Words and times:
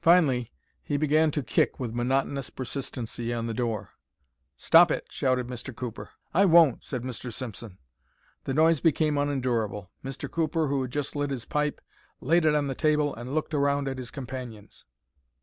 Finally 0.00 0.50
he 0.82 0.96
began 0.96 1.30
to 1.30 1.42
kick 1.42 1.78
with 1.78 1.92
monotonous 1.92 2.48
persistency 2.48 3.30
on 3.30 3.46
the 3.46 3.52
door. 3.52 3.90
"Stop 4.56 4.90
it!" 4.90 5.06
shouted 5.10 5.48
Mr. 5.48 5.76
Cooper. 5.76 6.08
"I 6.32 6.46
won't," 6.46 6.82
said 6.82 7.02
Mr. 7.02 7.30
Simpson. 7.30 7.76
The 8.44 8.54
noise 8.54 8.80
became 8.80 9.18
unendurable. 9.18 9.90
Mr. 10.02 10.30
Cooper, 10.30 10.68
who 10.68 10.80
had 10.80 10.90
just 10.90 11.14
lit 11.14 11.28
his 11.28 11.44
pipe, 11.44 11.82
laid 12.22 12.46
it 12.46 12.54
on 12.54 12.68
the 12.68 12.74
table 12.74 13.14
and 13.14 13.34
looked 13.34 13.52
round 13.52 13.86
at 13.86 13.98
his 13.98 14.10
companions. 14.10 14.86